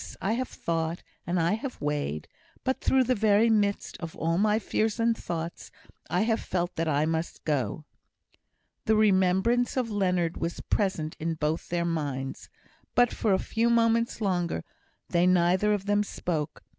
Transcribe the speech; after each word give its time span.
I 0.19 0.31
have 0.33 0.47
thought, 0.47 1.03
and 1.27 1.39
I 1.39 1.53
have 1.53 1.79
weighed. 1.79 2.27
But 2.63 2.81
through 2.81 3.03
the 3.03 3.13
very 3.13 3.51
midst 3.51 3.99
of 3.99 4.15
all 4.15 4.39
my 4.39 4.57
fears 4.57 4.99
and 4.99 5.15
thoughts 5.15 5.69
I 6.09 6.21
have 6.21 6.39
felt 6.39 6.75
that 6.75 6.87
I 6.87 7.05
must 7.05 7.43
go." 7.45 7.85
The 8.85 8.95
remembrance 8.95 9.77
of 9.77 9.91
Leonard 9.91 10.37
was 10.37 10.59
present 10.59 11.15
in 11.19 11.35
both 11.35 11.69
their 11.69 11.85
minds; 11.85 12.49
but 12.95 13.13
for 13.13 13.31
a 13.31 13.37
few 13.37 13.69
moments 13.69 14.21
longer 14.21 14.63
they 15.09 15.27
neither 15.27 15.71
of 15.71 15.85
them 15.85 16.03
spoke. 16.03 16.63